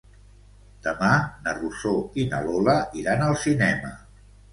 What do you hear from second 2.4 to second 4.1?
Lola iran al cinema.